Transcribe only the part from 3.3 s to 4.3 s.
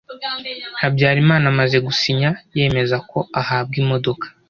ahabwa imodoka,